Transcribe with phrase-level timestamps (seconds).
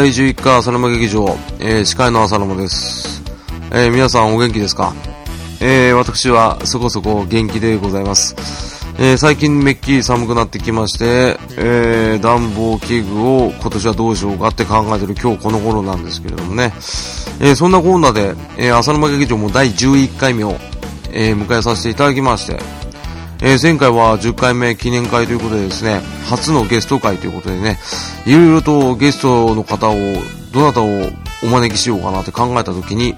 [0.00, 3.22] 第11回浅沼劇場、えー、司会の浅沼です。
[3.70, 4.94] えー、皆さんお元気ですか？
[5.60, 8.34] えー、私はそこそこ元気でございます。
[8.98, 16.72] えー、最近めっきり寒くなってきまして、えー、暖房器具を今年はどうしようかって考えてる今日この頃なんですけれどもね。
[17.38, 20.56] えー、そんなコーナーで、えー、浅沼劇場も第11回目を、
[21.12, 22.58] えー、迎えさせていただきまして、
[23.42, 27.78] えー、前回は10回目記念会ということでですね、初のゲスト会ということでね、
[28.26, 29.94] いろいろとゲストの方を、
[30.52, 30.86] どなたを
[31.42, 33.16] お招きしようかなって考えたときに、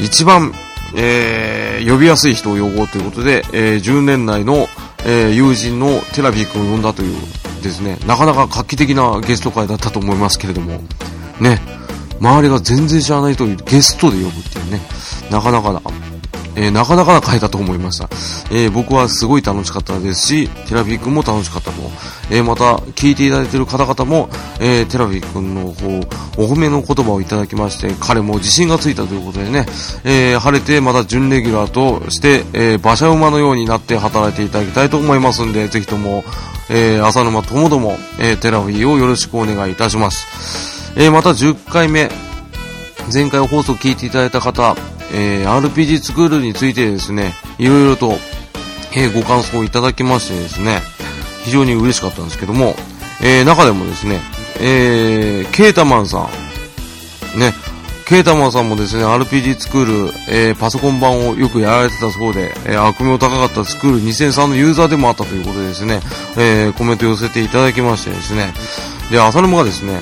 [0.00, 0.52] 一番、
[0.96, 4.68] えー、呼びやすい人を呼ぼうということで、えー、10年内の、
[5.04, 7.16] えー、友人のテラビー君を呼んだという
[7.62, 10.80] ですね、なかなか画期的なゲスト会だったと思いますけれども、
[11.40, 11.60] ね、
[12.20, 14.80] 周りが全然知らない人をゲストで呼ぶっていうね、
[15.30, 15.82] なかなかな、
[16.58, 18.08] えー、なかなかな回だと思いました。
[18.50, 21.80] えー、僕はすごい楽しかったですし、テラフィー君も楽しかったと。
[22.30, 24.28] えー、また、聞いていただいている方々も、
[24.60, 25.88] えテラフィー君の方、
[26.36, 29.66] お褒めの言葉をいただきまして、彼も自信がついたということでね、
[30.02, 36.24] え晴れてまた準レギュラーとして、え馬車馬のようになって働いていただきたいと思いますんで、ぜひとも、
[36.70, 40.92] え浅沼ともども、えテラフィーをよろしくお願いいたします。
[40.96, 42.10] えまた10回目、
[43.12, 44.76] 前回放送聞いていただいた方、
[45.12, 48.12] えー、RPG スクールについてですね、いろいろと、
[48.94, 50.80] えー、ご感想をいただきましてですね、
[51.44, 52.74] 非常に嬉しかったんですけども、
[53.22, 54.20] えー、中でもですね、
[54.60, 56.28] えー、ケータマンさ
[57.34, 57.54] ん、ね、
[58.06, 66.00] ケータマンさんもですね、RPG スクール、えー、パソコン版をよくやられてたそうで、えー、悪名高かったスクール2003のユーザーでもあったということでですね、
[66.36, 68.52] えー、コメント寄せていただきましてですね、
[69.10, 70.00] で、浅沼がですね、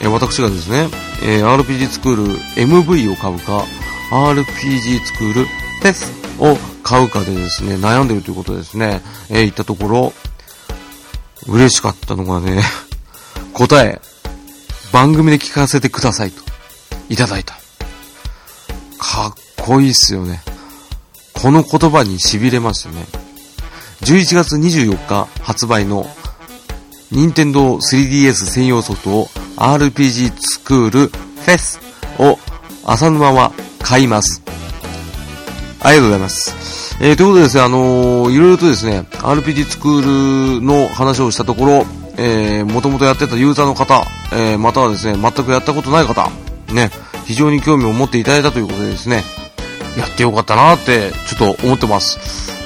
[0.00, 0.88] えー、私がですね、
[1.22, 3.64] えー、RPG スクール MV を買うか、
[4.10, 10.12] RPG スクールフェスを買うかでですね、悩んでるということですね、えー、言ったところ、
[11.48, 12.62] 嬉しかったのがね、
[13.52, 14.00] 答え、
[14.92, 16.42] 番組で聞かせてくださいと、
[17.08, 17.54] いただいた。
[18.98, 20.42] かっこいいっすよね。
[21.32, 23.06] この言葉に痺れましたね。
[24.02, 26.08] 11月24日発売の
[27.10, 31.80] 任天堂 3DS 専用ソフトを RPG スクールフェス
[32.18, 32.38] を
[32.84, 34.42] 浅沼は買います。
[35.82, 36.96] ありがとうございます。
[37.00, 41.86] えー、ということでですね、あのー、いろいろとですね、RPG スクールの話をしたところ、
[42.18, 46.30] えー、もともとやってたユーザーの方、えー、またはですね、全くやったことない方、
[46.72, 46.90] ね、
[47.26, 49.24] 非常に興味を持っていただいたということでですね、
[49.96, 52.18] やってよかったなって、ちょっと思ってます。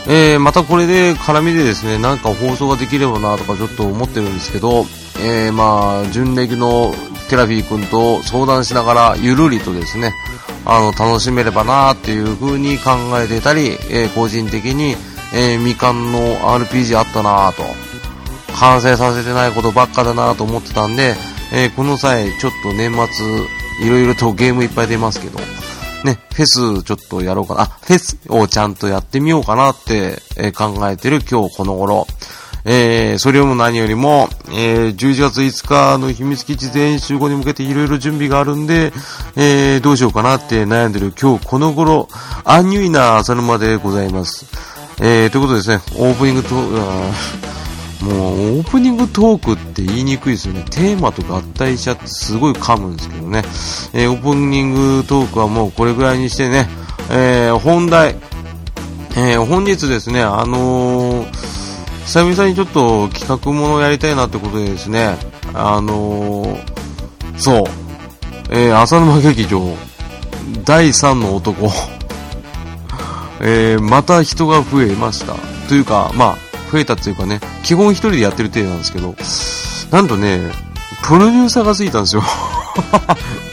[0.08, 4.86] えー、またこれで絡みでですね、なんか放送ができればなとかちょっと思ってるんですけど、
[5.22, 6.92] えー、まあ、純レギの
[7.28, 10.14] テラフィー君と相談しながら、ゆるりとですね、
[10.64, 14.96] あの、楽しめればなっていう風に考えてたり、えー、個人的に、
[15.34, 17.62] えー、みかんの RPG あったなと、
[18.58, 21.14] 完成させてないことばっかだなと思ってたんで、
[21.52, 25.38] えー、この際、ちょっと年末、いろいろとゲームいっぱい出ますけど、
[26.04, 32.06] ね、フェスちょっとやろうかな、あ、フェスをちゃんとやってみようかなって、え、考えてる今日この頃、
[32.64, 38.92] えー、それよりも何よりも、えー、11月5日の秘密基地全員集合に向けていろいろ準備があるんで、
[39.36, 42.08] えー、どうしようかなって悩んでる今日この頃、
[42.44, 44.46] アンニュイな浅沼でございます。
[45.02, 50.64] えー、ということですね、オープニングと、もうオープニングトークって言いにくいですよね。
[50.70, 53.42] テーマと合体しちゃってすごい噛むんですけどね。
[53.94, 56.68] えー、オープニングトークはもうこれぐらいにしてね、
[57.10, 58.16] えー、本題、
[59.16, 61.59] えー、本日ですね、あのー
[62.10, 65.16] 久々にちょっと企画ものをやりたいなってことでですね、
[65.54, 67.64] あのー、そう、
[68.50, 69.60] えー、浅沼劇場、
[70.64, 71.70] 第3の男、
[73.40, 75.36] えー、また人が増えました。
[75.68, 79.14] というか、まあ、増えたっていうかね、基本一人でやってる程度なんですけど、
[79.96, 80.50] なんとね、
[81.04, 82.24] プロデューサーがついたんですよ。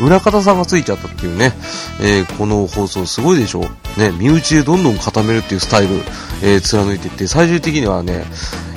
[0.00, 1.52] 裏方さんがついちゃったっていうね、
[2.00, 3.62] えー、この放送すごいでしょ
[3.96, 5.96] ね、身内でどんどん固めるっていうスタイル、
[6.42, 8.24] えー、貫いていって、最終的にはね、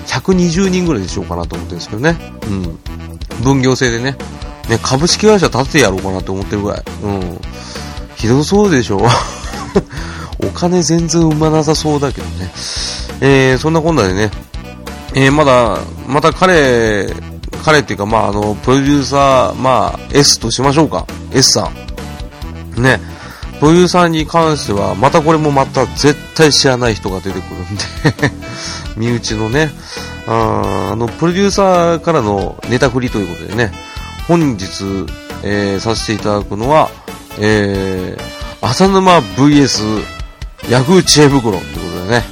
[0.07, 2.17] 120人ぐらいでしようかなと思ってるんですけどね。
[2.47, 3.43] うん。
[3.43, 4.17] 分業制でね、
[4.69, 6.83] ね、株式会社立ててやろうかなと思ってるぐらい。
[7.03, 7.39] うん。
[8.15, 9.01] ひどそうでしょ
[10.43, 12.51] お金全然生まなさそうだけどね。
[13.21, 14.31] えー、そんなこんなでね、
[15.13, 17.13] えー、まだ、また彼
[17.61, 21.05] 彼っていうか、まあ、あの、プロデューサー、まあ、S としましょうか。
[21.31, 21.71] S さ
[22.77, 22.81] ん。
[22.81, 22.99] ね。
[23.59, 28.31] プロデューサーに関しては、またこれもまた絶対知らない人が出てくるんで
[28.97, 29.71] 身内のね、
[30.27, 33.71] あの、プロデューサーからのネタ振りということでね、
[34.27, 35.05] 本日、
[35.43, 36.89] えー、させていただくのは、
[37.37, 40.03] えー、浅沼 VS
[40.69, 42.23] ヤフー知恵袋ということでね、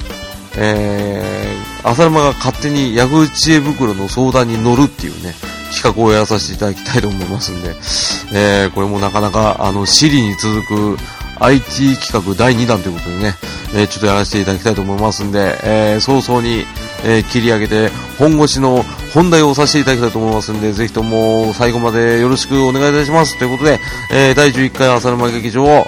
[0.56, 1.39] えー、
[1.90, 5.34] 浅沼が勝手にヤフー知恵袋の相談に乗るっていうね、
[5.74, 7.70] 企画をやらさせていただきたいと思いますんで、
[8.32, 10.98] えー、これもなかなか、あの、シリに続く
[11.40, 13.34] IT 企画第2弾ということでね、
[13.74, 16.66] えー、ちょっとやらせていただきたいと思いますんで、えー、早々に、
[17.06, 17.90] えー、切り上げて、
[18.20, 18.84] 本腰の
[19.14, 23.38] 本題をさせていただきたいと思いますんで、ぜひとも最後までよろしくお願いいたします。
[23.40, 23.80] ということで、
[24.12, 25.88] えー、第11回浅沼劇場、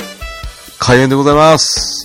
[0.80, 2.01] 開演でございます。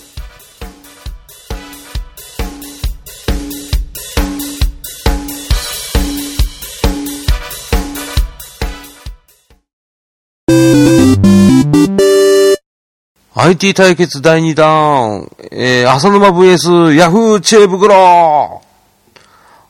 [13.39, 17.93] IT 対決第2弾、えー、浅沼 VS ヤフー知恵袋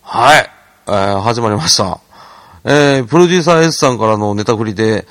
[0.02, 0.50] はい、
[0.88, 2.00] えー、始まりました。
[2.64, 5.06] えー、プロデューサー S さんからのネタ振りで、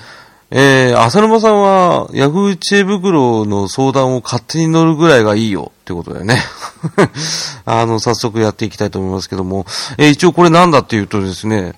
[0.51, 5.71] えー、浅沼さんはヤフー知恵袋の相談を勝手に乗るぐらいがいいよ。
[5.83, 6.39] ってことだよね。
[7.67, 9.67] あの、早速やっていきたいと思いますけども、
[9.99, 11.75] えー、一応これなんだっていうとですね、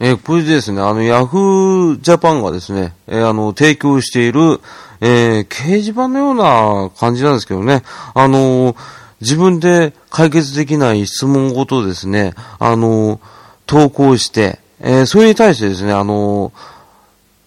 [0.00, 4.60] えー、これでですね、あの、ヤフージャパンがですね、えー、あの、提供している、
[5.00, 7.82] えー、掲示板のような感じなんですけどね、
[8.14, 8.76] あの
[9.20, 13.20] 自分で解決できない質問ごとですね、あの
[13.66, 16.52] 投稿して、えそれに対してですね、あの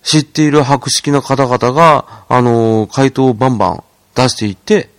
[0.03, 3.83] 知っている博識な方々が、あの回答をバンバン
[4.15, 4.89] 出していって、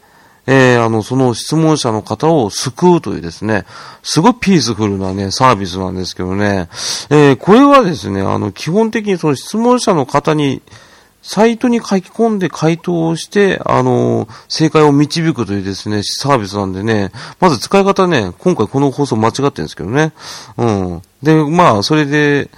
[0.47, 3.65] えー、あの、その質問者の方を救うというですね、
[4.03, 6.69] すごいピースフルなね、サービスなんですけどね、
[7.11, 10.61] えー、これはですね、あの、基本的にその質問者の方に、
[11.27, 20.13] サイトに書き込んで回答をして、あの、正解を導くというですね、サービスなんでね、まず使い方ね、今回この放送間違ってるんですけどね。
[20.59, 21.03] うん。
[21.23, 22.51] で、まあ、それで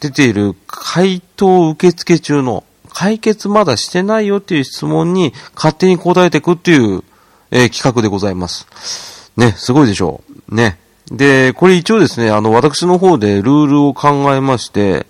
[0.00, 7.02] 出ている回答受付中の、解決まだしてないよっていう質問に勝手に答えていくっていう、
[7.50, 9.32] えー、企画でございます。
[9.36, 10.54] ね、すごいでしょう。
[10.54, 10.78] ね。
[11.10, 15.06] で、これ一応ですね、あの、私の方でルールを考えまして、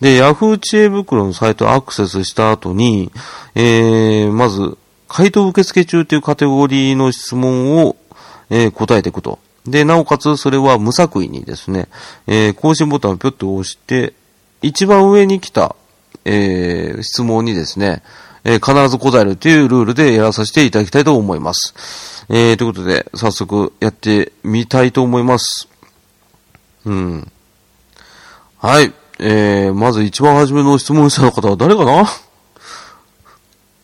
[0.00, 3.10] で、Yahoo 知恵袋のサイトアクセスした後に、
[3.54, 4.76] えー、まず、
[5.08, 7.96] 回答受付中というカテゴリーの質問を、
[8.50, 9.38] えー、答えていくと。
[9.66, 11.88] で、なおかつ、それは無作為にですね、
[12.26, 14.12] えー、更新ボタンをぴょっと押して、
[14.60, 15.76] 一番上に来た、
[16.26, 18.02] えー、質問にですね、
[18.44, 22.24] えー、必ず答えるというルールでやらさせていただきたいと思います。
[22.28, 25.68] えー、ということで、早速やってみたいと思います。
[26.84, 27.32] うん。
[28.58, 28.92] はい。
[29.18, 32.04] えー、まず一番初めの質問者の方は誰かな？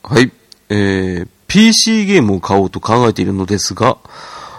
[0.02, 0.30] はい。
[0.68, 3.98] えー、PC ゲームを買おうと考えているのですが、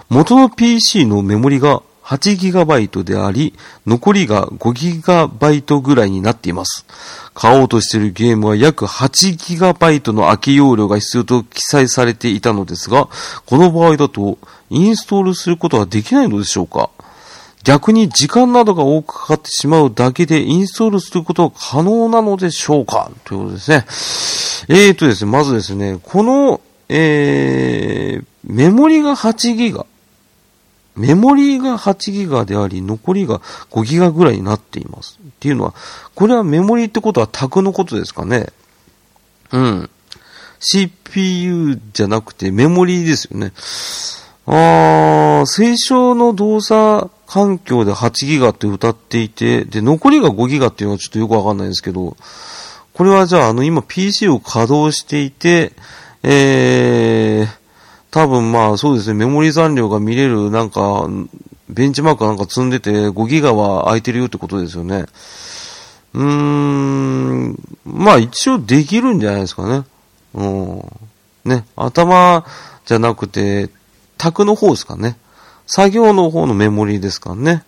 [0.10, 3.56] 元の PC のメモリが 8GB であり、
[3.88, 6.86] 残りが 5GB ぐらいになっています。
[7.34, 13.10] 買おうとしているゲームは約 8GB の空き容量が必要と記載されていたのですが、
[13.46, 14.38] この場合だと
[14.70, 16.92] インストールすることはできないのでしょうか？
[17.64, 23.10] 逆に時間などが多くかかってしまうだけでインストールすることは可能なのでしょうか？
[23.24, 23.78] ということですね。
[24.70, 29.88] えーとですね、まずですね、この、えー、メモリが8ギガ。
[30.96, 33.40] メモリーが8ギガであり、残りが
[33.72, 35.20] 5ギガぐらいになっています。
[35.22, 35.74] っていうのは、
[36.14, 38.48] これはメモリーってことはタグのことですかね？
[39.52, 39.90] うん。
[40.60, 43.52] CPU じゃなくてメモリーですよね。
[44.48, 52.16] あー、推奨の動作環境で8ギガって歌っていて、で、残りが5ギガっていうのはちょっとよくわかんないんですけど、
[52.94, 55.74] これはじゃあ、あの、今 PC を稼働していて、
[56.24, 57.65] えー、
[58.16, 61.06] 多分まあそうですね、メモリ残量が見れるなんか、
[61.68, 65.06] ベンチマークなんか積んでて5ギガは空いてるよってことですよね。
[66.14, 69.84] うーん、まあ一応できるんじゃないですかね。
[70.34, 70.82] うん。
[71.44, 72.46] ね、頭
[72.86, 73.70] じゃなくて、
[74.18, 75.18] 卓の方ですかね。
[75.68, 77.66] 作業の方のメモリですかね。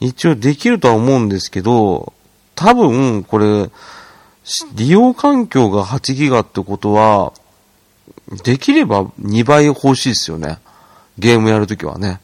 [0.00, 2.14] 一応できるとは思うんですけど、
[2.54, 3.68] 多分これ、
[4.74, 7.34] 利用環境が8ギガってことは、
[8.44, 10.58] できれば2倍欲しいですよね。
[11.18, 12.20] ゲームやるときはね。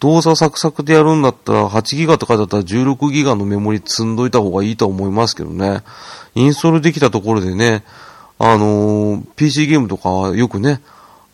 [0.00, 5.82] 動作サクサクでやるんだったら、8ギガとかだったら16ギガのメモリ積んどいた方がいいと思いますけどね。
[6.34, 7.84] インストールできたところでね、
[8.38, 10.80] あのー、PC ゲームとかよくね、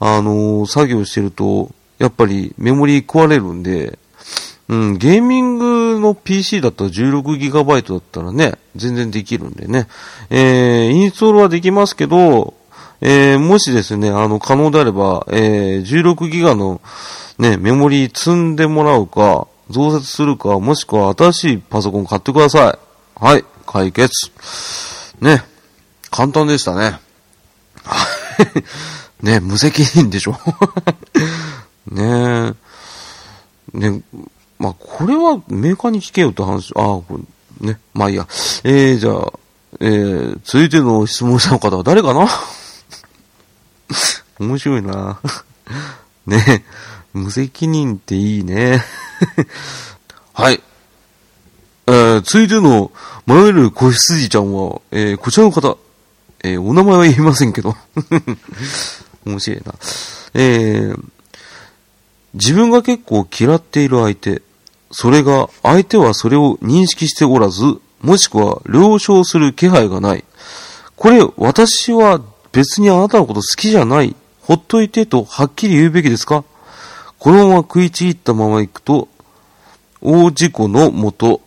[0.01, 3.99] あのー、作業してると、やっぱりメモリ壊れるんで、
[4.69, 9.89] うん、ゲーミングの PC だったら 16GB だったらね、全然できるんでね。
[10.29, 12.53] えー、インストールはできますけど、
[13.01, 16.81] えー、もしですね、あの、可能であれば、えー、16ギガの
[17.39, 22.79] ね、メモリー積んでもらうか、増設するか、もしくは新しいパソコン買ってください。
[23.25, 24.11] はい、解決。
[25.21, 25.45] ね、
[26.11, 26.99] 簡単でしたね。
[29.23, 30.37] ね、無責任でしょ。
[31.91, 32.55] ね
[33.73, 34.03] ね、
[34.59, 37.05] まあ、これはメーカーに聞けよって話、ああ、こ
[37.61, 37.79] れ、ね。
[37.95, 38.27] まあいいや。
[38.65, 39.33] えー、じゃあ、
[39.81, 42.29] えー、続いての質問者の方は誰かな？
[44.39, 45.21] 面白いな
[46.27, 46.65] ね
[47.13, 48.85] 無責任っていいね
[50.33, 50.63] はい。
[51.87, 52.93] えー、続いての
[53.27, 55.79] 迷える子羊ちゃんは、えー、こちらの方。
[56.45, 57.75] えー、お名前は言いませんけど。
[59.27, 59.75] 面白いな。
[60.35, 61.05] えー、
[62.35, 64.43] 自分が結構嫌っている相手、
[64.91, 67.63] それが相手はそれを認識しておらず、
[68.01, 70.25] もしくは了承する気配がない。
[70.95, 72.21] これ、私は
[72.53, 74.15] 別にあなたのこと好きじゃない。
[74.49, 76.43] ほっといてとはっきり言うべきですか？
[77.19, 79.07] このまま食いちぎったまま行くと、
[80.01, 81.43] 大事故のもと。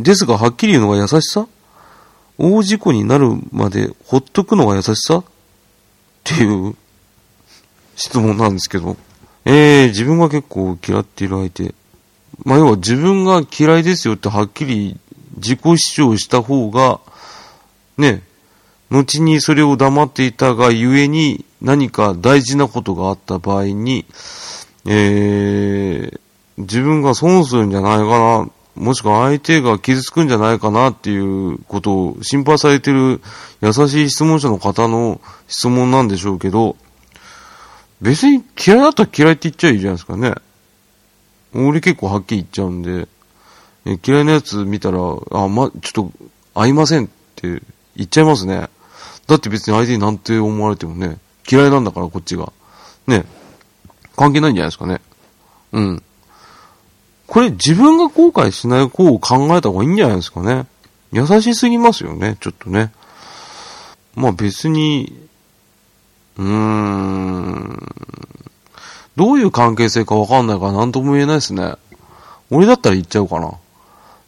[0.00, 1.46] ですが、はっきり言うのが優しさ？
[2.38, 5.18] 大事故になるまでほっとくのが優しさ？
[5.18, 5.24] っ
[6.24, 6.74] ていう
[7.94, 8.96] 質問なんですけど。
[9.44, 11.74] えー、自分が結構嫌っている相手。
[12.46, 14.98] まあ、要は自分が嫌いですよってはっきり
[15.36, 17.00] 自己主張した方が、
[17.98, 18.22] ね、
[18.88, 24.04] 後にそれを黙っていたがゆえに何か大事なことがあった場合に、
[24.84, 26.20] えー、
[26.58, 33.20] 自分が損するんじゃないかな、もしくは相手が傷つくんじゃないかなっていうことを心配されてる
[33.60, 36.76] 優しい質問者の方の質問なんでしょうけど、
[38.00, 40.34] 別に嫌いだったら嫌いって言っちゃいいじゃないですかね。
[41.54, 43.06] 俺結構はっきり言っちゃうんで、
[44.04, 46.12] 嫌いなやつ見たら、あ、ま、ちょっと
[46.54, 47.62] 合いませんって
[47.94, 48.68] 言っちゃいますね。
[49.28, 51.18] だって別に相手になんて思われてもね、
[51.52, 52.50] 嫌いなんだからこっちが。
[53.06, 53.26] ね。
[54.16, 55.02] 関係ないんじゃないですかね。
[55.72, 56.02] うん。
[57.26, 60.66] これ自分が後悔しない方を考えた方がいいんじゃないですかね。
[61.12, 62.92] 優しすぎますよね、ちょっとね。
[64.14, 65.28] まあ別に、
[66.38, 67.94] うーん、
[69.16, 71.74] どういう関係性かわかんないから何とも言えないですね。
[72.50, 73.52] 俺だったら言っちゃうかな。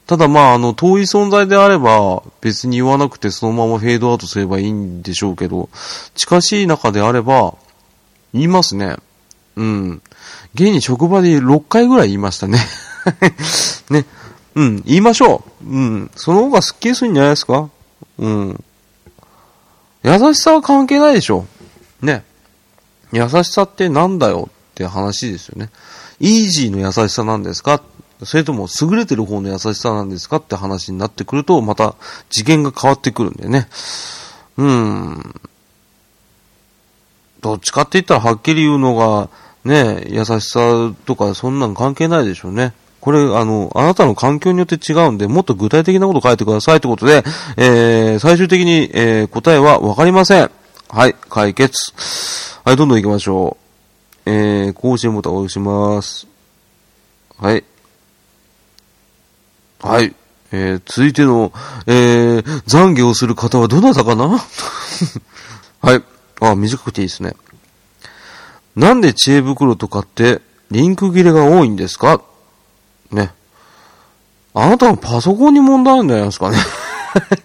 [0.07, 5.71] ただまあ、あの、遠い存在であれば、別に言わなくてそのままフェードアウトすればいいんでしょうけど、
[6.15, 7.55] 近しい中であれば、
[8.35, 8.97] 言いますね。
[9.57, 10.03] うん。
[10.55, 12.59] 現に職場で6回ぐらい言いましたね。
[13.91, 14.05] ね。
[14.55, 15.69] うん、言いましょう。
[15.69, 16.11] うん。
[16.17, 17.71] その方がスッキリするんじゃないですか
[18.19, 18.65] うん。
[20.03, 21.47] 優しさは関係ないでしょ。
[22.03, 22.25] ね。
[23.13, 25.71] 優しさってなんだよって話ですよね。
[26.21, 27.83] イージーの優しさなんですか
[28.25, 31.95] それとも優れてる方の優しさなんですかって話になってくると、また
[32.31, 33.69] 次元が変わってくるんでね。
[34.57, 35.41] うん。
[37.41, 39.29] どっちかって言ったらはっきり言うのが、
[39.65, 42.73] ね、優しさとかそんなん関係ないでしょうね。
[43.01, 47.23] これ、あの、あなたの環境によって違うんで、もっと具体的なこと書いてくださいってことで、
[47.59, 50.51] えー、最終的に、えー、答えはわかりません。
[50.89, 51.93] はい、解決。
[52.65, 53.59] はい、どんどん行きましょ
[54.27, 54.31] う。
[54.31, 56.27] えー、更新ボタンを押します。
[57.37, 57.65] はい。
[59.85, 60.15] はい。
[60.51, 61.53] えー、続いての、
[61.87, 64.41] えー、懺悔をする方はどなたかな？
[65.83, 66.03] はい。
[66.41, 67.35] あ、短くていいですね。
[68.75, 72.23] なんで知恵袋とかってリンク切れが多いんですか？
[73.11, 73.33] ね。
[74.55, 76.57] あなたのパソコンに問題あるんじゃないですかね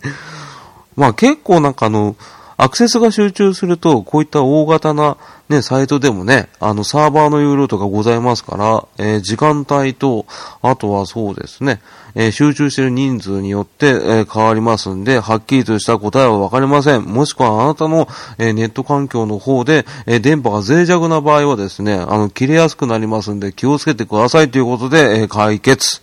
[0.95, 2.15] まあ結構なんかあの、
[2.61, 5.15] アクセスが集中すると、こういった大型な
[5.47, 10.25] ね、サイトでもね、あの、サーバーの容量とかございますから、えー、時間帯と、
[10.61, 11.81] あとはそうですね、
[12.15, 17.03] えー、集中してる人数によって、えー、変わりますんで、はっきりとした答えはわかりません。
[17.03, 26.01] もしくはあなたの、えネット環境の方で、え電波が脆弱な場合はですね、あの、切れやすくなりますんで、気をつけてくださいということで、え解決。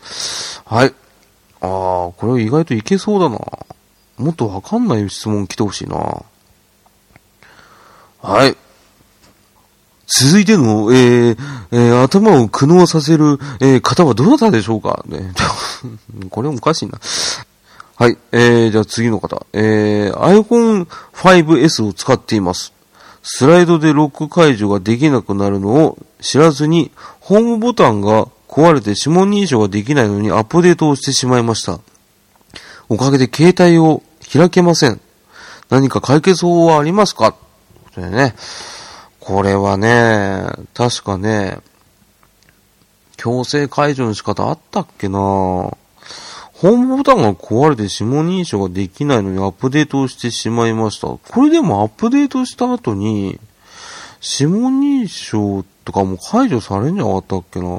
[0.64, 0.94] はい。
[1.60, 3.38] あー、これ意外といけそうだな。
[4.16, 6.22] もっとわかんない質問来てほしいな。
[8.22, 8.56] はい。
[10.06, 11.36] 続いての、えー、
[11.72, 15.04] えー、頭を苦悩させる、えー、方はどなたでしょうか？
[15.06, 15.32] ね。
[16.30, 17.00] これおかしいな。
[17.96, 18.16] はい。
[18.30, 19.46] えー、じゃあ次の方。
[19.52, 22.72] えー、iPhone 5S を使っています。
[23.22, 31.80] スライドでロック解除ができなくなるのを知らずに、ホームボタンが壊れて指紋認証ができないのにアップデートをしてしまいました。
[32.88, 35.00] おかげで携帯を開けません。
[35.68, 37.34] 何か解決法はありますか？
[37.96, 38.34] でね、
[39.20, 41.58] これはね、確かね、
[43.16, 51.08] 強制解除の仕方あったっけなホームボタンが壊れて指紋認証ができないのにアップデートをしてしまいました。
[51.08, 53.38] これでもアップデートした後に、
[54.38, 57.78] 指紋認証とかも解除されんじゃなかったっけな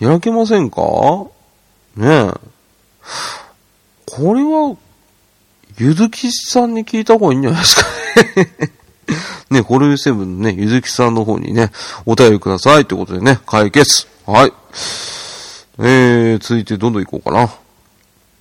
[0.00, 0.80] 開けませんか？
[1.96, 2.32] ねえ。
[4.06, 4.76] これは、
[5.78, 7.82] ゆずきさんに聞いた方がいいんじゃないですか
[8.58, 8.72] ね
[9.50, 11.70] ね、コルセブンね、ゆずきさんの方にね、
[12.04, 14.06] お便りくださいってことでね、解決。
[14.26, 14.52] はい。
[15.78, 17.48] えー、続いてどんどん行こうかな。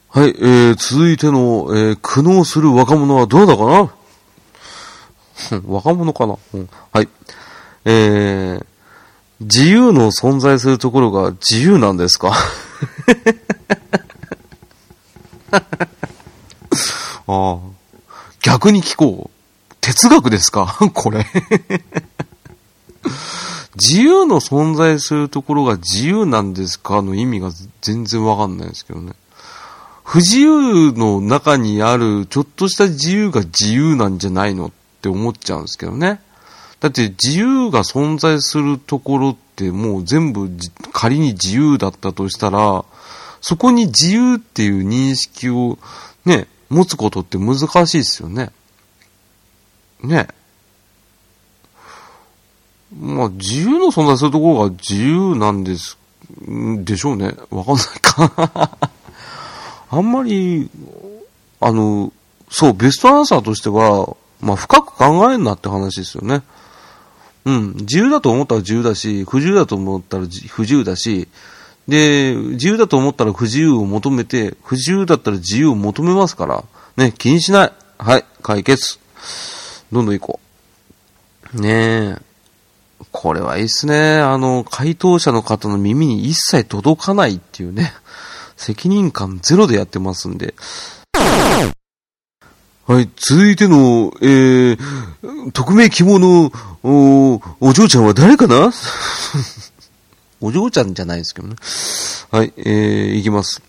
[0.09, 3.89] はい、えー、続いての、えー、苦悩する若者はどうだかな
[5.65, 7.07] 若者かな、うん、はい。
[7.85, 8.65] えー、
[9.39, 12.33] 自由の存在するところが自由なんですか？
[17.27, 17.57] ああ。
[18.41, 19.75] 逆に聞こう。
[19.81, 20.77] 哲学ですか？
[20.93, 21.25] これ
[23.75, 29.13] 自由の存在するところが自由なんですかの意味が全然わかんないですけどね。
[30.03, 36.21] 不自由の中にあるちょっとした自由が自由なんじゃないのって思っちゃうんですけどね。
[36.79, 40.49] だって自由が存在するところってもう全部
[40.93, 42.85] 仮に自由だったとしたら、
[43.41, 45.77] そこに自由っていう認識を
[46.25, 47.57] ね、持つことって難
[47.87, 48.51] しいですよね。
[50.03, 50.27] ね。
[52.95, 55.97] まあ、自由の存在するところが自由なんです、
[56.83, 57.33] でしょうね。
[57.49, 58.77] わかんないか
[59.89, 60.69] あんまり、
[61.59, 62.13] あの、
[62.49, 66.43] そう、ベストアンサーとしては、まあ、深く考えんなって話ですよね。
[67.45, 71.27] うん、自由だと思ったら自由だし、不自由だと思ったら不自由だし、
[71.87, 76.63] で、自由だと思ったら不自由を求めて、不自由だったら自由を求めますから、
[76.97, 77.71] ね、気にしない。
[77.97, 78.99] はい、解決。
[79.91, 80.39] どんどん行こ
[81.55, 81.61] う。
[81.61, 82.27] ねえ。
[83.11, 84.17] これはいいっすね。
[84.17, 87.93] あの、回答者の方の耳に一切届かないっていうね。
[88.57, 90.55] 責任感ゼロでやってますんで。
[92.87, 96.51] はい、続いての、えー、匿名希望の、
[96.83, 98.71] お、お嬢ちゃんは誰かな？
[100.41, 101.55] お嬢ちゃんじゃないですけどね。
[102.31, 103.61] はい、えー、いきます。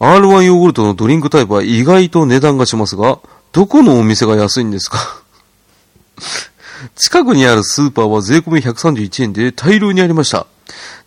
[0.00, 3.18] R1 ヨーグルトのドリンクタイプは意外と値段がしますが、
[3.52, 4.98] どこのお店が安いんですか？
[6.96, 10.46] 近くにあるスーパーは税込み131円で大量にありました。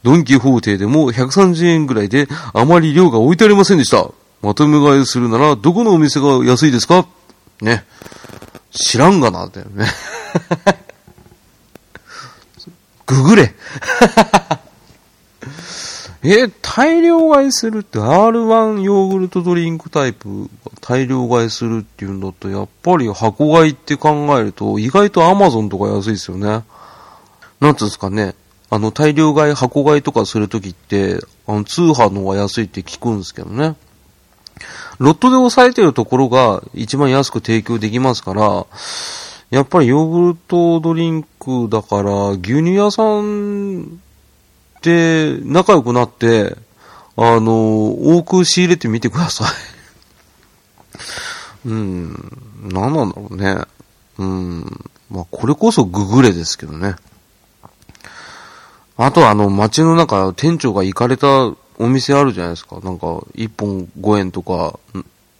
[0.03, 4.07] ドンキホーテでも130円ぐらいであまり量が置いてありませんでした。
[4.41, 7.05] まとめ買いするならどこのお店が安いですか？
[7.61, 7.85] ね。
[8.71, 9.85] 知らんがな、だよね。
[13.07, 13.55] ググれ
[16.23, 20.49] え、大量買いするって R1 ヨーグルトドリンクタイプ
[20.81, 26.65] 大量買いするっていうんだと、やっぱり箱買いって考えると、意外と Amazon とか安いですよね。
[27.61, 28.35] なんつうんですかね。
[28.69, 33.75] あの、大量買い、箱買いとかするときって、あの、通販の方が安いって聞くんですけどね。
[34.99, 38.65] ロットで抑えてるところが一番安く提供できますから、
[39.49, 44.01] やっぱりヨーグルトドリンクだから、牛乳屋さん
[44.81, 46.55] で仲良くなって、
[47.15, 49.47] あの、多く仕入れてみてください。
[51.65, 53.57] うん、何なんだろうね。
[54.17, 56.95] うん、まあ、これこそググレですけどね。
[58.97, 61.27] あとはあの、街の中、店長が行かれた
[61.79, 62.79] お店あるじゃないですか。
[62.81, 64.79] なんか、1本5円とか、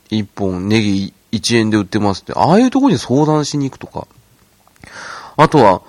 [0.09, 4.07] 1本ネギ1円で売ってますって、ああいうとこに相談しに行くとか。
[5.35, 5.81] あとは、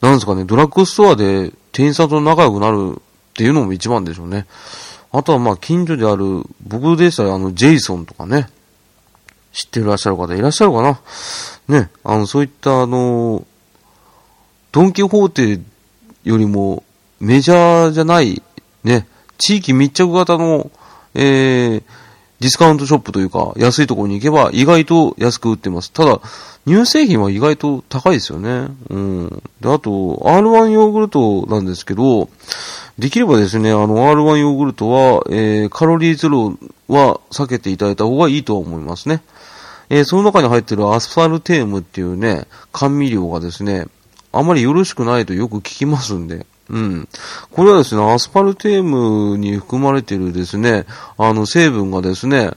[0.00, 3.02] なんですかね、ドラッグストアで店員さんと仲良くなるっ
[3.34, 4.46] ていうのも一番でしょうね。
[5.12, 8.48] あとはまあ近所である、僕でしたらあの、ジェイソンとかね、
[9.52, 11.00] 知ってらっしゃる方いらっしゃるかな
[11.68, 13.44] ね、あの、そういったあの、
[14.72, 15.60] ドンキホーテ
[16.24, 16.84] よりも
[17.20, 18.42] メジャーじゃない、
[18.84, 19.06] ね、
[19.38, 20.70] 地域密着型の、
[21.14, 21.82] えー、
[22.40, 25.90] ディスカウントショップというか、安いところに行けば意外と安く売ってます。
[25.90, 26.20] ただ、
[26.66, 28.68] 乳製品は意外と高いですよね。
[28.90, 29.42] うん。
[29.60, 29.90] で、あと、
[30.24, 32.28] R1 ヨーグルトなんですけど、
[32.98, 39.22] できればですね、あの、R1 ヨーグルトは、えー、カロリーゼロは避けていただいた方がいいとは思いますね。
[39.88, 43.86] えー、その中に入ってるアスファルテームっていうね、甘味料がですね、
[44.32, 47.08] あまりよろしくないとよく聞きますんで、うん。
[47.52, 50.84] これはですね、アスパルテームに含まれているですね、
[51.16, 52.52] あの成分がですね、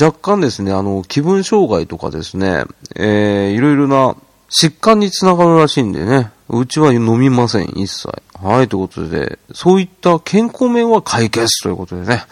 [0.00, 4.16] 若干ですね、あの、気分障害とかですね、えー、いろいろな
[4.50, 8.08] 疾患につながるらしいんでね、うちは飲みません、一切。
[8.40, 12.22] はい、ということで、そういった健康面は解決ということでね、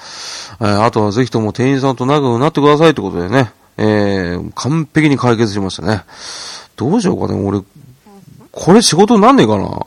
[0.61, 6.05] えー、あとはぜひとも店員さんと仲良くなってくださいということでね、えー、完璧に解決しましたね。
[6.77, 7.61] どうしようかね、俺、
[8.53, 9.85] これ仕事なんねえかな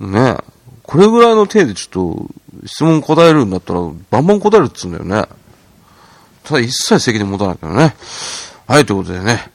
[0.00, 0.36] ね
[0.82, 5.28] これぐらいの手でちょっと質問答えるんだったら、バンバン答えるっつうんだよね。
[6.42, 7.94] ただ一切責任持たないからね。
[8.66, 9.50] はい、ということでね。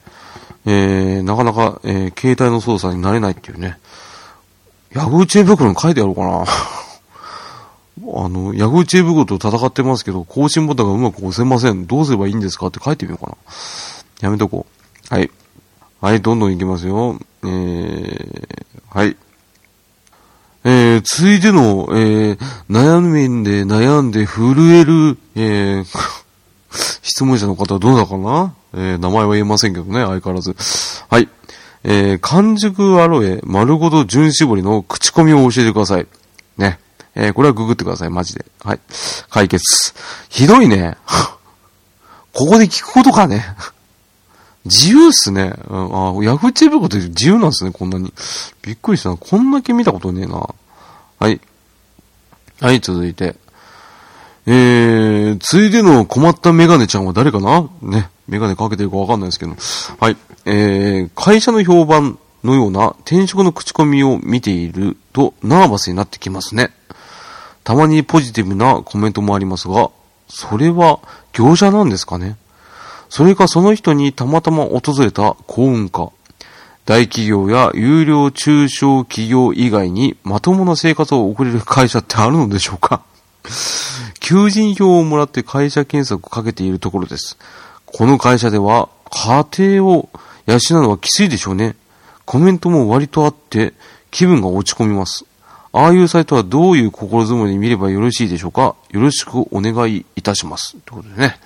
[0.64, 3.78] えー、なかなか、えー、携帯の操作になれないっていうね。
[4.92, 6.44] ヤフー知恵袋に書いてやろうかな。
[8.24, 11.86] あの、ヤフー知恵袋と戦ってますけど、更新ボタンがうまく押せません。
[11.86, 13.36] どうすればいいんですかって書いてみようかな。
[14.22, 14.66] やめとこ
[15.10, 15.14] う。
[15.14, 15.30] はい。
[16.00, 17.18] はい、どんどんいきますよ。
[17.44, 18.46] えー、
[18.88, 19.16] はい。
[20.68, 25.84] えー、ついでの、えー、悩みで悩んで震える、えー、
[27.02, 28.52] 質問者の方はどうだかな？
[28.74, 30.56] えー、名前は言えませんけどね、相変わらず。
[31.08, 31.28] はい。
[31.84, 36.06] えー、完熟アロエ丸ごと純絞りの口コミを教えてください。
[36.58, 36.80] ね。
[37.14, 38.44] えー、これはググってください、マジで。
[38.64, 38.80] はい。
[39.30, 39.94] 解決。
[40.28, 40.96] ひどいね。
[42.34, 43.46] ここで聞くことかね。
[44.66, 45.54] 自由っすね。
[45.68, 48.12] うん、あ、ヤフーチェーブこと自由なんですね、こんなに。
[48.62, 49.16] びっくりしたな。
[49.16, 50.48] こんだけ見たことねえな。
[51.18, 51.40] はい。
[52.60, 53.36] はい、続いて。
[54.46, 57.68] えー、ついでの困ったメガネちゃんは誰かな？
[57.82, 58.10] ね。
[58.28, 59.56] メガネかけてるかわかんないですけど。
[59.98, 60.16] はい。
[60.44, 66.70] えー、会社の評判のような転職の口コミを見ているとナーバスになってきますね。
[67.64, 69.90] たまにポジティブなコメントもありますが、
[70.28, 71.00] それは
[71.32, 72.36] 業者なんですかね？
[73.08, 76.10] それかその人にたまたま訪れた幸運か。
[76.84, 83.02] 大企業や有料中小企業以外にまともな生活を送れる会社ってあるのでしょうか
[84.20, 87.38] 求人票をもらって会社検索をかけているところです。
[87.86, 89.46] この会社では家
[89.78, 90.08] 庭を
[90.46, 91.74] 養うのはきついでしょうね。
[92.24, 93.74] コメントも割とあって
[94.10, 95.24] 気分が落ち込みます。
[95.72, 100.76] ああいうサイトはどういう心づもりに見ればよろしいでしょうかよろしくお願いいたします。
[100.86, 101.38] ということでね。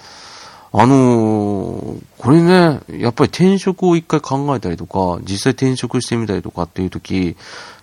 [0.73, 7.37] あのー、これね、やっぱり転職を一回考えたりとか、実際転職してみたりとかっていう時、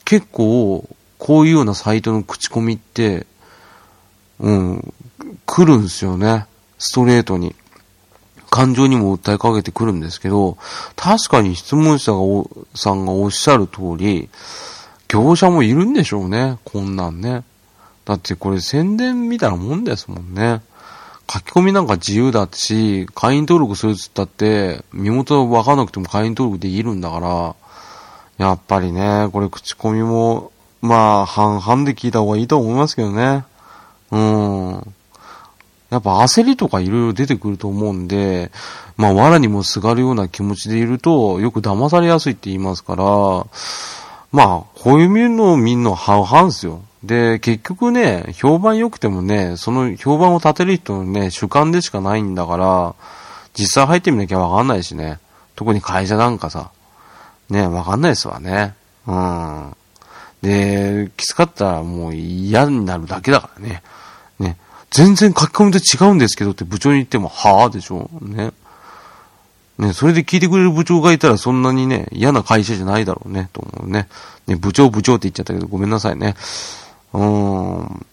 [0.06, 3.26] 結構、こういうようなサイトの口コミって、
[4.40, 4.94] うん、
[5.46, 6.46] 来るんですよね。
[6.78, 7.56] ストレートに。
[8.50, 10.58] 感情にも訴えかけてくるんですけど、
[10.96, 12.20] 確かに質問者が
[12.76, 14.30] さんがおっしゃる通り、
[15.08, 17.44] 業者もいるんでしょうね、こんなんね。
[18.06, 20.62] だってこれ宣伝みたいなもんですもんね。
[21.30, 27.56] 書き込みなんか自由だし、会員登録するっつったって、身元わかんなくても会員登録できるんだから、
[28.38, 33.44] やっぱりね、これ口コミも、まあ、半々で聞いた方がいいと思いますけどね。
[34.12, 34.94] うん。
[35.90, 38.52] やっぱ焦りとかいろいろ出てくると思うんで、
[38.96, 43.04] まあ、藁にもすがるような気持ちでいると、よく騙されやすいって言いますから、
[44.32, 46.82] まあ、こういうのを見るのは半々ですよ。
[47.04, 52.96] で、結局ね、評判良くてもね、その評判を立てる人のね、主観でしかないんだから、
[53.54, 55.20] 実際入ってみなきゃわかんないしね。
[55.56, 56.72] 特に会社なんかさ、
[57.50, 58.76] ね、わかんないですわね。
[59.06, 59.76] うん。
[60.42, 63.82] で、きつかったらもう嫌になるだけだからね。
[64.40, 64.58] ね。
[64.92, 68.10] 全然書き込みと違うんですけどって部長に言っても、はぁでしょ。
[68.22, 68.52] ね。
[69.78, 74.08] ね、それで聞いてくれる部長がいたらそんなにね、嫌な会社じゃないだろうね、と思うね。
[74.48, 76.36] ね、部長部長って言っちゃったけどごめんなさいね。
[77.18, 77.24] う
[77.84, 78.06] ん。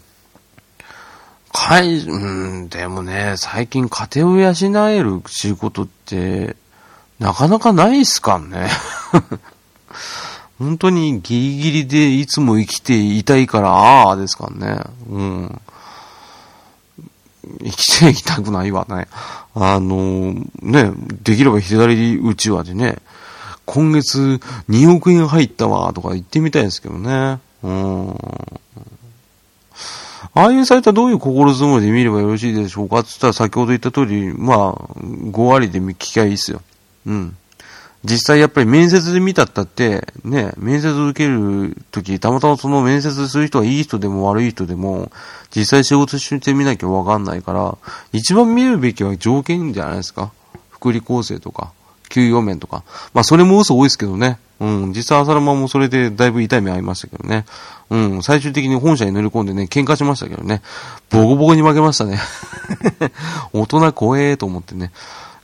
[1.52, 6.56] かい、うん、でもね、最近家庭を養える仕事って、
[7.18, 8.68] なかなかないっすかんね。
[10.58, 14.80] 本当にギリギリでいつも生きていたいから、ああですかね。
[15.08, 15.60] うん。
[17.62, 19.06] 生きていきたくないわね。
[19.54, 22.98] あの、ね、できれば左打ちはでね、
[23.66, 24.40] 今月
[24.70, 27.38] 2億円入ったわ、とか言ってみたいですけどね。
[27.64, 28.10] うん。
[30.36, 33.00] ああいうサイトはどういう心づもりで見ればよろしいでしょうか？
[33.00, 36.60] って言ったら先ほど言った通り、まあ、5割で聞きゃいいっすよ。
[37.06, 37.36] うん。
[38.04, 45.10] 実際やっぱり面接で見たったって、ね、面接受けるとき、たまたまその面接する人はいい人でも悪い人でも、
[45.56, 47.78] 実際仕事してみなきゃわかんないから、
[48.12, 50.32] 一番見るべきは条件じゃないですか？
[50.68, 51.72] 福利厚生とか、
[52.08, 52.84] 給与面とか。
[53.12, 54.38] まあそれも嘘多いですけどね。
[54.60, 57.44] うん、実際浅沼もそれでだいぶ痛い目合いましたけどね。
[57.90, 60.62] うん、最終的に本社に乗り込んでね、喧嘩しましたけどね。
[61.10, 62.18] ボコボコに負けましたね。
[63.52, 64.92] 大人怖えと思ってね。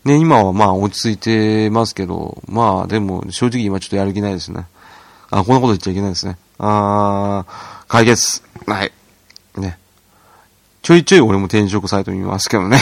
[0.05, 4.67] ね、今はまあ落ち着いてますけど、まあでも正直今ちょっとやる気ないですね。
[5.31, 6.39] あ、こんなこと言っちゃいけないですね。
[6.59, 8.43] あー、解決。
[8.67, 8.93] はい。
[9.57, 9.79] ね。
[10.83, 12.79] ちょいちょい俺も転職サイト見ますけどね。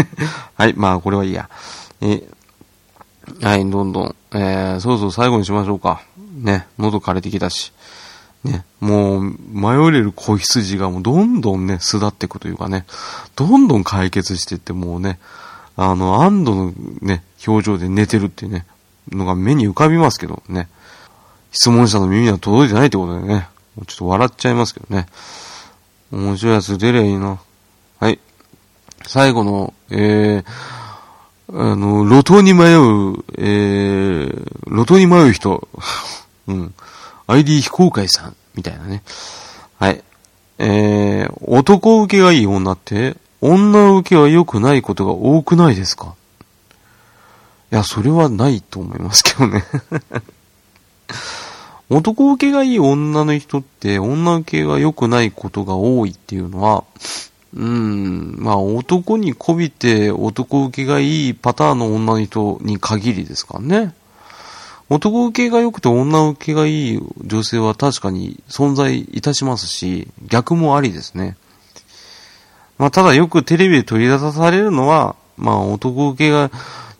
[0.56, 1.48] はい、まあこれはいいや。
[2.02, 2.22] え、
[3.42, 4.16] はい、どんどん。
[4.32, 6.02] えー、そろそろ最後にしましょうか。
[6.34, 7.72] ね、喉枯れてきたし。
[8.44, 12.86] ね、もう、迷れる子羊がもうどんどんね、巣立っていくというかね、
[13.34, 15.18] どんどん解決していってもうね、
[15.76, 18.64] あの、安堵のね、表情で寝てるっていうね、
[19.10, 20.68] のが目に浮かびますけどね。
[21.50, 25.06] 質問者の耳には届いてないってことでね、もうちょっと笑っちゃいますけどね。
[26.12, 27.40] 面白いやつ出りゃいいな。
[28.00, 28.18] はい。
[29.06, 30.44] 最後の、えー、
[31.50, 35.66] あの、路頭に迷う、えー、路頭に迷う人。
[36.46, 36.74] うん。
[37.26, 39.02] ID 非公開さん、みたいなね。
[39.78, 40.02] はい。
[40.58, 46.14] えー、男受けがいい女って、女受けは良くないことが多くないですか？
[47.70, 49.62] いや、それはないと思いますけどね
[51.90, 56.84] 男受けがいい女の人って、女受けが良くないことが多いっていうのは、
[57.54, 63.94] うん、まあ男にこびて男受けがいいパターンの女の人に限りですかね。
[64.90, 71.36] 男受けが良くて女受けがいい女性は確かに存在いたしますし、逆もありですね。
[72.78, 76.50] まあただよくテレビで取り出されるのは、まあ男受けが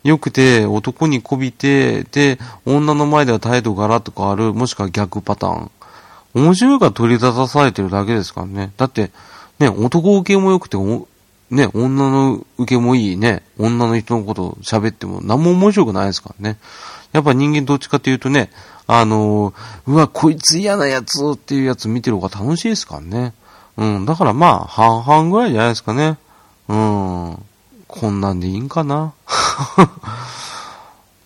[0.05, 5.71] 良くて男にこびて、で、女の前では態度がらっと変わる、もしくは逆パターン。
[6.35, 8.73] 面白いから取り出されてるだけですからね。
[8.77, 9.11] だって、
[9.59, 10.77] ね、男受けも良くて、
[11.51, 16.59] ね、女の受けもいいね、女の人のこと喋っても何も面白くないですからね。
[17.13, 18.51] やっぱ人間どっちかっていうとね、
[18.87, 19.55] あの、
[19.87, 23.35] うわ、こいつ嫌なやつっていうやつ見てる方が楽しいですからね。
[23.77, 26.19] うん、だからまあ、半々ぐらいじゃないですかね。
[26.69, 27.39] うん、
[27.87, 29.15] こんなんでいいんかな。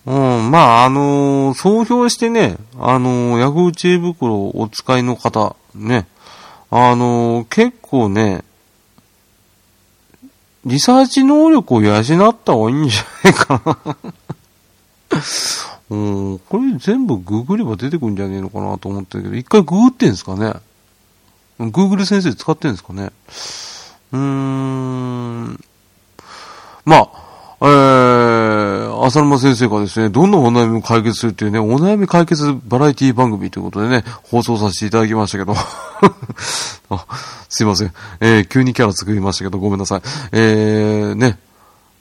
[0.05, 6.07] うん、まあ、あのー、総評してね、あのー、ヤフー知恵袋をお使いの方、ね、
[6.75, 8.43] あのー、結構ね、
[10.65, 12.03] リサーチ能力を養っ
[12.43, 13.97] た方がいいんじゃないかな。
[15.91, 20.53] うん、これ全部ググれば出てくるんじゃねえのかなと思ったけど、一回ググってんすかね。
[21.59, 23.11] グーグル先生使ってんですかね。
[24.11, 25.63] うーん、
[26.85, 27.09] まあ、
[27.61, 28.32] えー、
[29.01, 35.55] 浅沼先生がですね、どんなお悩みも解決するっていうね、お悩み解決バラエティ番組ということでね、放送させていただきましたけど。
[36.89, 37.05] あ
[37.49, 37.93] すいません。
[38.19, 40.01] えー、急にキャラ作りましたけど、ごめんなさい。
[40.31, 41.37] えー、ね、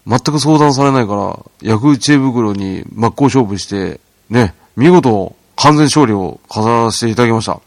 [0.06, 4.00] 全く相談されないから、ヤフー知恵袋に真っ向勝負して、
[4.30, 7.60] ね、見事、完全勝利を飾らせていただきました。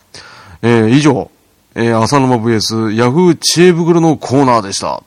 [0.62, 1.30] えー、以上、
[1.76, 5.04] えー、浅沼 VS ヤフー知恵袋のコーナーでした。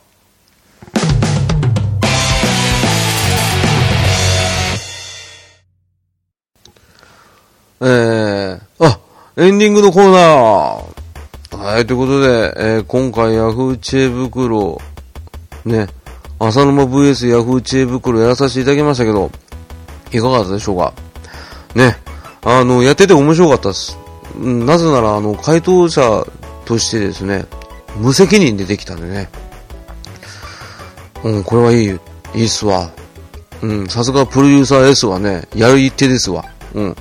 [7.80, 8.98] えー、あ、
[9.36, 11.56] エンディングのコーナー。
[11.56, 14.80] はい、ということで、えー、今回ヤフー知恵袋、
[15.64, 15.86] ね、
[16.38, 19.30] 浅沼 VS ヤフー知恵袋やらさせていただきましたけど、
[20.12, 20.92] いかがだったでしょうか？
[21.74, 21.96] ね、
[22.42, 23.96] あの、やってて面白かったです。
[24.36, 26.26] なぜなら、あの、回答者
[26.64, 27.46] としてですね、
[27.96, 29.28] 無責任でできたんでね。
[31.24, 31.98] うん、これはいい、
[32.34, 32.90] いいっすわ。
[33.62, 36.44] うん、さすがプロデューサー S はね、やる一手ですわ。
[36.74, 36.96] うん。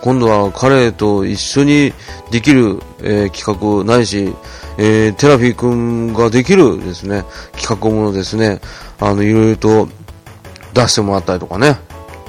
[0.00, 1.92] 今度は彼と一緒に
[2.30, 4.34] できる、えー、企画ないし、
[4.78, 7.24] えー、テラフィー君ができるですね、
[7.56, 8.60] 企画ものですね、
[9.00, 9.88] あの、いろいろと
[10.74, 11.76] 出してもらったりとかね。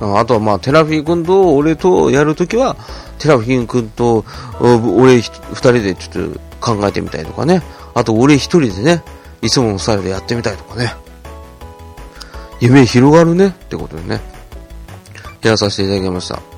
[0.02, 2.78] あとはまあ、テラフィー君と俺とやるときは、
[3.18, 4.24] テラフィー君と
[4.62, 5.22] 俺二
[5.54, 7.62] 人でちょっと考えてみたりとかね。
[7.94, 9.04] あと俺一人でね、
[9.42, 10.94] いつものスタイルでやってみたりとかね。
[12.62, 14.22] 夢広がるねってことでね、
[15.42, 16.49] やらさせていただきました。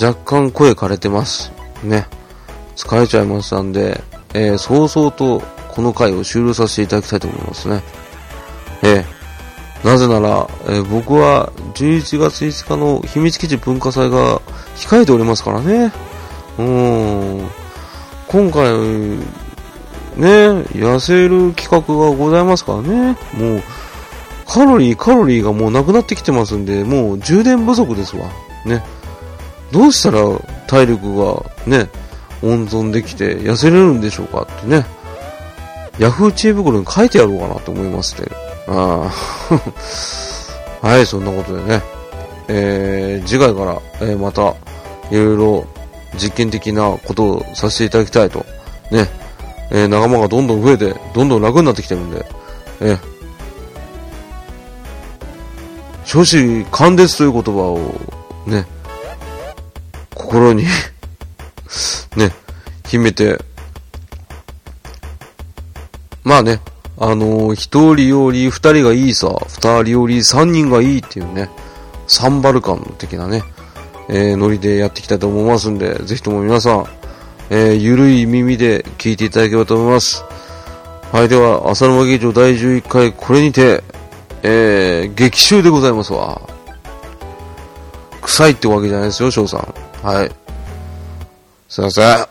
[0.00, 1.52] 若干声枯れてます。
[1.82, 2.06] ね。
[2.74, 7.82] 疲れちゃいましたんで、えー、早々とこの回を終了させていただきたいと思いますね。
[8.82, 14.40] えー、なぜなら、えー、僕は11月5日の秘密基地文化祭が
[14.76, 15.92] 控えておりますからね。
[16.58, 17.48] うん。
[18.26, 18.62] 今回、
[20.16, 23.18] ね、痩せる企画がございますからね。
[23.34, 23.62] もう、
[24.46, 28.30] カロリー、カロリーがもうなくなってきてますんで、もう充電不足ですわ。
[28.64, 28.82] ね。
[29.72, 30.20] どうしたら
[30.66, 31.88] 体力がね、
[32.42, 34.84] 温存できて痩せれるんでしょうかってね、
[35.98, 38.28] ヤフー知恵袋に書いてやろうかなと思いますね。
[38.68, 39.10] あ
[40.80, 41.82] はい、そんなことでね、
[42.48, 44.54] えー、次回から、えー、また、
[45.10, 45.66] いろいろ
[46.18, 48.46] 実験的なことをさせていただきたいと、
[48.90, 49.08] ね、
[49.70, 52.24] えー、仲間がどんどん増えて、どんどん楽になってきてるんで、
[52.80, 52.98] えー、
[56.04, 57.94] 少子貫徹という言葉を
[58.46, 58.64] ね、
[60.30, 60.62] 心に
[62.16, 62.30] ね、
[62.86, 63.36] 秘めて、
[66.22, 66.60] まあね、
[66.98, 71.50] あのー、一人より二人がいいさ、二人より三人がいいっていうね、
[72.06, 73.42] サンバルカン的なね、
[74.08, 76.86] えー、ノリでやっていきたいと思いますんで、ぜひとも皆さん、
[77.50, 80.22] えー、ゆるい耳で聞いていただければと思います。
[81.10, 83.82] はい、では、浅沼劇場第11回、これにて、
[84.44, 86.40] えー、劇中でございますわ。
[88.22, 89.89] 臭いってわけじゃないですよ、翔さん。
[90.02, 90.30] はい。
[91.68, 92.26] すいません。